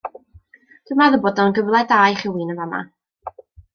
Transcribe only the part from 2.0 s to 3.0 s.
i rhywun yn fama.